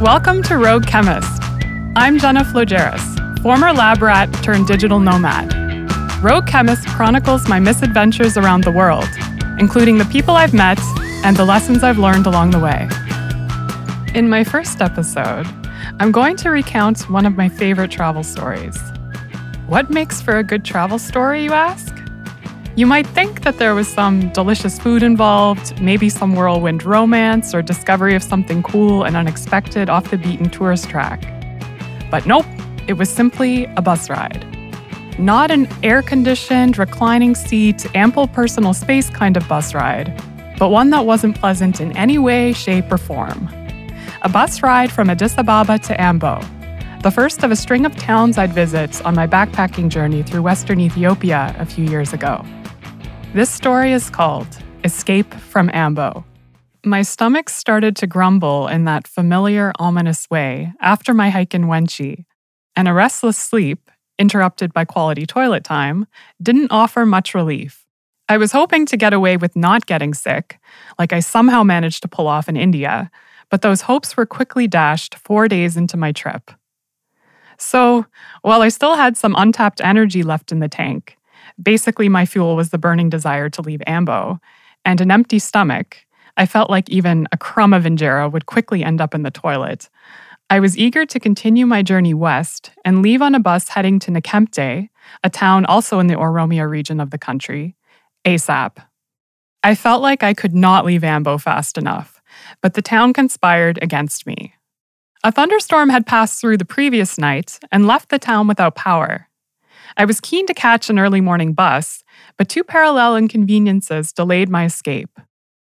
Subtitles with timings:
[0.00, 1.42] Welcome to Rogue Chemist.
[1.96, 5.54] I'm Jenna Flogeris, former lab rat turned digital nomad.
[6.22, 9.08] Rogue Chemist chronicles my misadventures around the world,
[9.58, 10.78] including the people I've met
[11.24, 12.90] and the lessons I've learned along the way.
[14.14, 15.46] In my first episode,
[15.98, 18.78] I'm going to recount one of my favorite travel stories.
[19.66, 21.94] What makes for a good travel story, you ask?
[22.76, 27.62] You might think that there was some delicious food involved, maybe some whirlwind romance or
[27.62, 31.22] discovery of something cool and unexpected off the beaten tourist track.
[32.10, 32.44] But nope,
[32.86, 34.44] it was simply a bus ride.
[35.18, 40.14] Not an air conditioned, reclining seat, ample personal space kind of bus ride,
[40.58, 43.48] but one that wasn't pleasant in any way, shape, or form.
[44.20, 46.42] A bus ride from Addis Ababa to Ambo,
[47.02, 50.78] the first of a string of towns I'd visit on my backpacking journey through Western
[50.78, 52.44] Ethiopia a few years ago.
[53.34, 54.46] This story is called
[54.82, 56.24] Escape from Ambo.
[56.84, 62.24] My stomach started to grumble in that familiar, ominous way after my hike in Wenchi,
[62.76, 66.06] and a restless sleep, interrupted by quality toilet time,
[66.42, 67.84] didn't offer much relief.
[68.28, 70.58] I was hoping to get away with not getting sick,
[70.98, 73.10] like I somehow managed to pull off in India,
[73.50, 76.50] but those hopes were quickly dashed four days into my trip.
[77.58, 78.06] So,
[78.42, 81.15] while I still had some untapped energy left in the tank,
[81.62, 84.40] Basically, my fuel was the burning desire to leave Ambo,
[84.84, 85.98] and an empty stomach.
[86.36, 89.88] I felt like even a crumb of injera would quickly end up in the toilet.
[90.48, 94.12] I was eager to continue my journey west and leave on a bus heading to
[94.12, 94.88] Nekemte,
[95.24, 97.74] a town also in the Oromia region of the country,
[98.24, 98.76] ASAP.
[99.64, 102.22] I felt like I could not leave Ambo fast enough,
[102.62, 104.54] but the town conspired against me.
[105.24, 109.28] A thunderstorm had passed through the previous night and left the town without power.
[109.96, 112.02] I was keen to catch an early morning bus,
[112.36, 115.10] but two parallel inconveniences delayed my escape.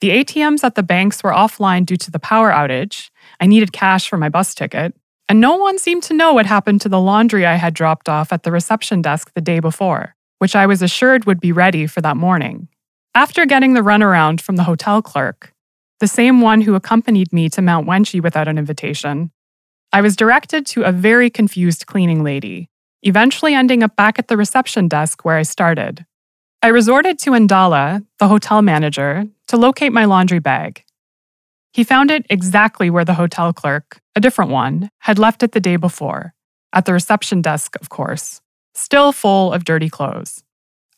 [0.00, 3.10] The ATMs at the banks were offline due to the power outage.
[3.40, 4.94] I needed cash for my bus ticket.
[5.28, 8.32] And no one seemed to know what happened to the laundry I had dropped off
[8.32, 12.00] at the reception desk the day before, which I was assured would be ready for
[12.00, 12.68] that morning.
[13.14, 15.52] After getting the runaround from the hotel clerk,
[16.00, 19.30] the same one who accompanied me to Mount Wenchi without an invitation,
[19.92, 22.71] I was directed to a very confused cleaning lady
[23.02, 26.06] eventually ending up back at the reception desk where I started.
[26.62, 30.84] I resorted to Ndala, the hotel manager, to locate my laundry bag.
[31.72, 35.60] He found it exactly where the hotel clerk, a different one, had left it the
[35.60, 36.34] day before,
[36.72, 38.40] at the reception desk, of course,
[38.74, 40.44] still full of dirty clothes.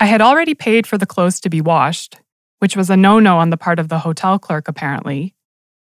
[0.00, 2.18] I had already paid for the clothes to be washed,
[2.58, 5.34] which was a no no on the part of the hotel clerk, apparently.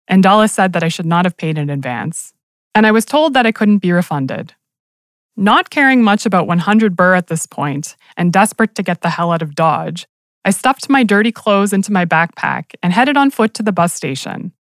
[0.09, 2.33] Ndala said that I should not have paid in advance.
[2.75, 4.53] And I was told that I couldn't be refunded.
[5.37, 9.31] Not caring much about 100 birr at this point, and desperate to get the hell
[9.31, 10.05] out of Dodge,
[10.43, 13.93] I stuffed my dirty clothes into my backpack and headed on foot to the bus
[13.93, 14.51] station.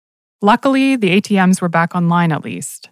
[0.42, 2.91] Luckily, the ATMs were back online at least.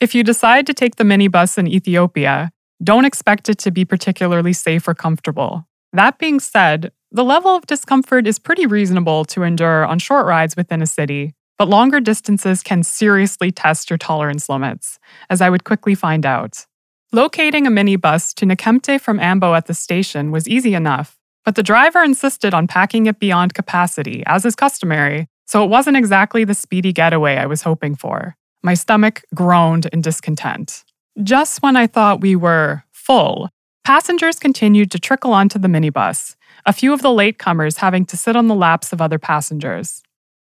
[0.00, 2.50] If you decide to take the minibus in Ethiopia,
[2.82, 5.66] don't expect it to be particularly safe or comfortable.
[5.92, 10.56] That being said, the level of discomfort is pretty reasonable to endure on short rides
[10.56, 14.98] within a city, but longer distances can seriously test your tolerance limits,
[15.30, 16.66] as I would quickly find out.
[17.14, 21.62] Locating a minibus to Nekemte from Ambo at the station was easy enough, but the
[21.62, 26.54] driver insisted on packing it beyond capacity, as is customary, so it wasn't exactly the
[26.54, 28.34] speedy getaway I was hoping for.
[28.62, 30.84] My stomach groaned in discontent.
[31.22, 33.50] Just when I thought we were full,
[33.84, 36.34] passengers continued to trickle onto the minibus,
[36.64, 40.02] a few of the latecomers having to sit on the laps of other passengers.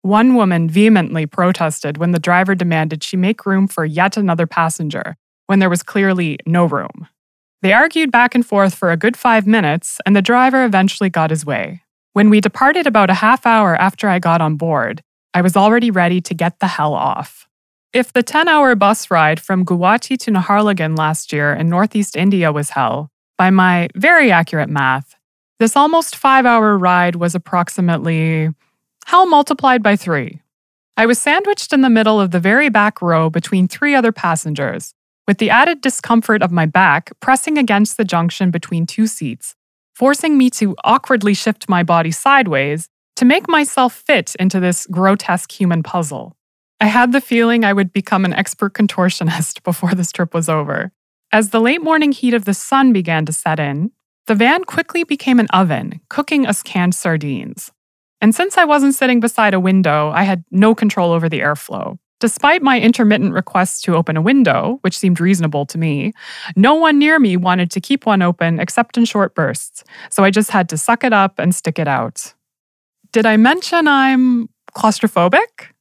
[0.03, 5.17] One woman vehemently protested when the driver demanded she make room for yet another passenger,
[5.47, 7.09] when there was clearly no room.
[7.63, 11.31] They argued back and forth for a good five minutes, and the driver eventually got
[11.31, 11.83] his way.
[12.13, 15.03] When we departed about a half hour after I got on board,
[15.33, 17.49] I was already ready to get the hell off.
[17.93, 22.51] If the 10 hour bus ride from Guwahati to Naharlagun last year in Northeast India
[22.51, 25.15] was hell, by my very accurate math,
[25.59, 28.51] this almost five hour ride was approximately
[29.07, 30.41] hell multiplied by three.
[30.97, 34.95] I was sandwiched in the middle of the very back row between three other passengers,
[35.27, 39.55] with the added discomfort of my back pressing against the junction between two seats,
[39.95, 45.53] forcing me to awkwardly shift my body sideways to make myself fit into this grotesque
[45.53, 46.37] human puzzle.
[46.81, 50.93] I had the feeling I would become an expert contortionist before this trip was over.
[51.31, 53.93] As the late morning heat of the sun began to set in,
[54.27, 57.73] the van quickly became an oven, cooking us canned sardines.
[58.21, 61.99] And since I wasn't sitting beside a window, I had no control over the airflow.
[62.23, 66.13] Despite my intermittent requests to open a window, which seemed reasonable to me,
[66.55, 70.31] no one near me wanted to keep one open except in short bursts, so I
[70.31, 72.33] just had to suck it up and stick it out.
[73.11, 75.73] Did I mention I'm claustrophobic?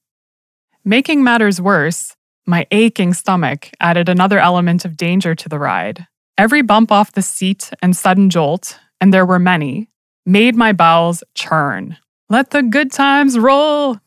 [0.84, 2.16] Making matters worse,
[2.48, 6.08] My aching stomach added another element of danger to the ride.
[6.40, 9.90] Every bump off the seat and sudden jolt, and there were many,
[10.26, 11.98] made my bowels churn.
[12.30, 14.00] Let the good times roll.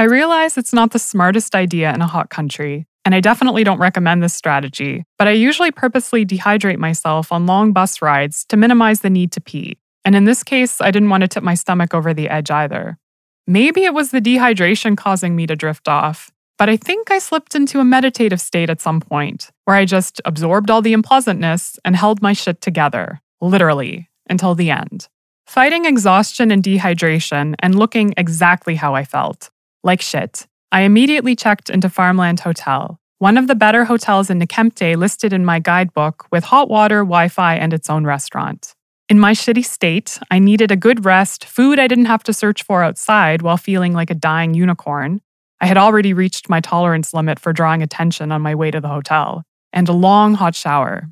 [0.00, 3.80] I realize it's not the smartest idea in a hot country, and I definitely don't
[3.80, 9.00] recommend this strategy, but I usually purposely dehydrate myself on long bus rides to minimize
[9.00, 9.76] the need to pee.
[10.04, 12.96] And in this case, I didn't want to tip my stomach over the edge either.
[13.48, 17.56] Maybe it was the dehydration causing me to drift off, but I think I slipped
[17.56, 21.96] into a meditative state at some point where I just absorbed all the unpleasantness and
[21.96, 25.08] held my shit together, literally, until the end.
[25.48, 29.50] Fighting exhaustion and dehydration and looking exactly how I felt
[29.82, 30.46] like shit.
[30.70, 35.44] I immediately checked into Farmland Hotel, one of the better hotels in Nekemte listed in
[35.44, 38.74] my guidebook with hot water, Wi Fi, and its own restaurant.
[39.08, 42.62] In my shitty state, I needed a good rest, food I didn't have to search
[42.62, 45.20] for outside while feeling like a dying unicorn.
[45.60, 48.88] I had already reached my tolerance limit for drawing attention on my way to the
[48.88, 49.42] hotel,
[49.72, 51.08] and a long hot shower.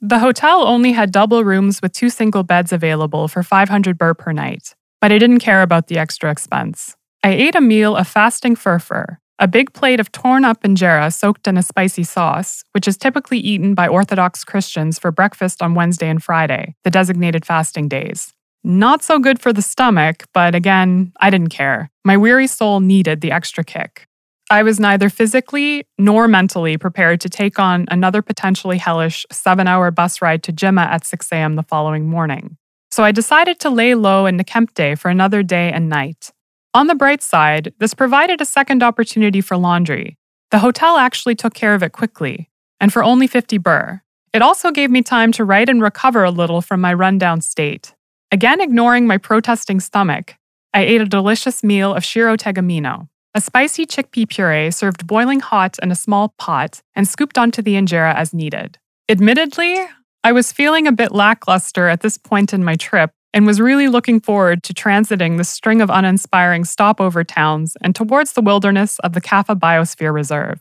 [0.00, 4.32] The hotel only had double rooms with two single beds available for 500 birr per
[4.32, 6.96] night, but I didn't care about the extra expense.
[7.24, 11.48] I ate a meal of fasting furfur, a big plate of torn up injera soaked
[11.48, 16.10] in a spicy sauce, which is typically eaten by Orthodox Christians for breakfast on Wednesday
[16.10, 18.34] and Friday, the designated fasting days.
[18.62, 21.90] Not so good for the stomach, but again, I didn't care.
[22.04, 24.06] My weary soul needed the extra kick.
[24.50, 29.90] I was neither physically nor mentally prepared to take on another potentially hellish seven hour
[29.90, 31.56] bus ride to Jimma at 6 a.m.
[31.56, 32.58] the following morning.
[32.90, 36.30] So I decided to lay low in Nekemte for another day and night,
[36.74, 40.18] on the bright side, this provided a second opportunity for laundry.
[40.50, 42.50] The hotel actually took care of it quickly,
[42.80, 44.02] and for only 50 birr.
[44.32, 47.94] It also gave me time to write and recover a little from my rundown state.
[48.32, 50.34] Again, ignoring my protesting stomach,
[50.72, 55.76] I ate a delicious meal of shiro tegabino, a spicy chickpea puree served boiling hot
[55.82, 58.78] in a small pot and scooped onto the injera as needed.
[59.08, 59.86] Admittedly,
[60.22, 63.88] I was feeling a bit lackluster at this point in my trip and was really
[63.88, 69.12] looking forward to transiting the string of uninspiring stopover towns and towards the wilderness of
[69.12, 70.60] the Kaffa Biosphere Reserve.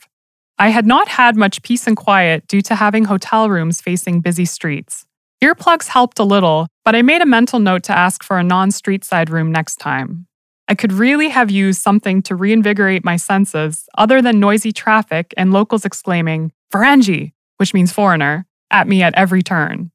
[0.58, 4.46] I had not had much peace and quiet due to having hotel rooms facing busy
[4.46, 5.06] streets.
[5.44, 8.72] Earplugs helped a little, but I made a mental note to ask for a non
[8.72, 10.26] street side room next time.
[10.68, 15.54] I could really have used something to reinvigorate my senses other than noisy traffic and
[15.54, 19.92] locals exclaiming, Ferenji, which means foreigner, at me at every turn.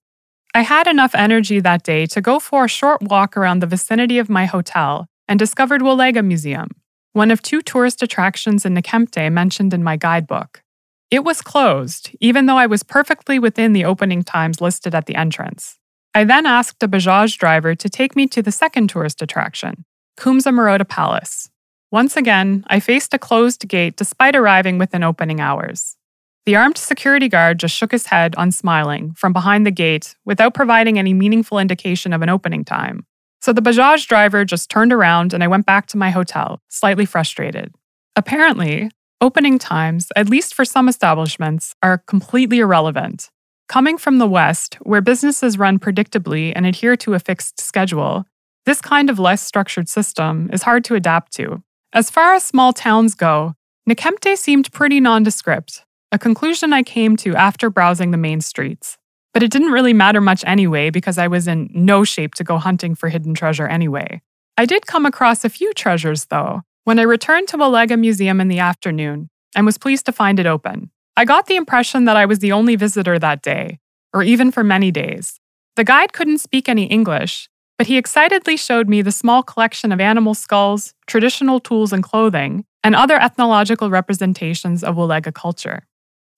[0.59, 4.19] I had enough energy that day to go for a short walk around the vicinity
[4.19, 6.71] of my hotel and discovered Wolega Museum,
[7.13, 10.65] one of two tourist attractions in Nekemte mentioned in my guidebook.
[11.13, 15.15] It was closed, even though I was perfectly within the opening times listed at the
[15.15, 15.79] entrance.
[16.13, 19.85] I then asked a Bajaj driver to take me to the second tourist attraction,
[20.19, 21.51] Kumsa Moroda Palace.
[21.93, 25.98] Once again, I faced a closed gate despite arriving within opening hours.
[26.47, 30.99] The armed security guard just shook his head, unsmiling, from behind the gate without providing
[30.99, 33.05] any meaningful indication of an opening time.
[33.41, 37.05] So the Bajaj driver just turned around and I went back to my hotel, slightly
[37.05, 37.75] frustrated.
[38.17, 38.91] Apparently,
[39.21, 43.31] opening times, at least for some establishments, are completely irrelevant.
[43.69, 48.25] Coming from the West, where businesses run predictably and adhere to a fixed schedule,
[48.65, 51.63] this kind of less structured system is hard to adapt to.
[51.93, 53.55] As far as small towns go,
[53.89, 58.97] Nekemte seemed pretty nondescript, a conclusion I came to after browsing the main streets.
[59.35, 62.59] But it didn't really matter much anyway because I was in no shape to go
[62.59, 64.23] hunting for hidden treasure anyway.
[64.57, 68.49] I did come across a few treasures, though, when I returned to Wolega Museum in
[68.49, 70.91] the afternoon and was pleased to find it open.
[71.17, 73.79] I got the impression that I was the only visitor that day,
[74.15, 75.39] or even for many days.
[75.77, 80.01] The guide couldn't speak any English, but he excitedly showed me the small collection of
[80.01, 85.87] animal skulls, traditional tools and clothing, and other ethnological representations of Wolega culture.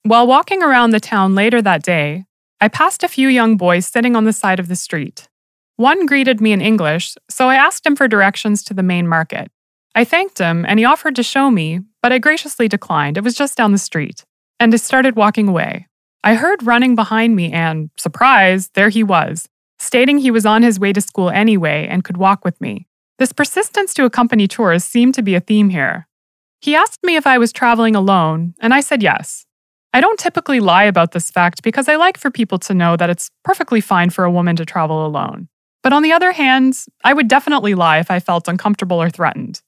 [0.05, 2.25] While walking around the town later that day,
[2.59, 5.29] I passed a few young boys sitting on the side of the street.
[5.77, 9.51] One greeted me in English, so I asked him for directions to the main market.
[9.95, 13.19] I thanked him, and he offered to show me, but I graciously declined.
[13.19, 14.25] It was just down the street.
[14.59, 15.87] And I started walking away.
[16.25, 20.81] I heard running behind me, and, surprise, there he was, stating he was on his
[20.81, 22.87] way to school anyway and could walk with me.
[23.19, 26.07] This persistence to accompany tourists seemed to be a theme here.
[26.63, 29.45] He asked me if I was traveling alone, and I said yes.
[29.93, 33.11] I don't typically lie about this fact because I like for people to know that
[33.11, 35.49] it's perfectly fine for a woman to travel alone.
[35.83, 39.63] But on the other hand, I would definitely lie if I felt uncomfortable or threatened.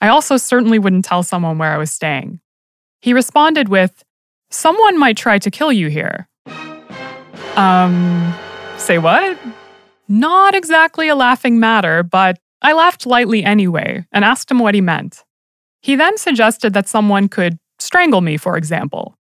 [0.00, 2.40] I also certainly wouldn't tell someone where I was staying.
[3.00, 4.02] He responded with,
[4.50, 6.26] Someone might try to kill you here.
[7.54, 8.34] Um,
[8.78, 9.38] say what?
[10.08, 14.80] Not exactly a laughing matter, but I laughed lightly anyway and asked him what he
[14.80, 15.22] meant.
[15.82, 19.17] He then suggested that someone could strangle me, for example.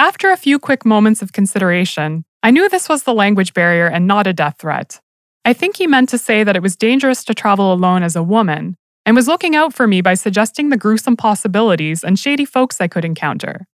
[0.00, 4.06] After a few quick moments of consideration, I knew this was the language barrier and
[4.06, 4.98] not a death threat.
[5.44, 8.22] I think he meant to say that it was dangerous to travel alone as a
[8.22, 12.80] woman, and was looking out for me by suggesting the gruesome possibilities and shady folks
[12.80, 13.66] I could encounter.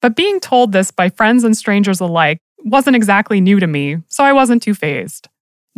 [0.00, 4.22] But being told this by friends and strangers alike wasn't exactly new to me, so
[4.22, 5.28] I wasn't too fazed.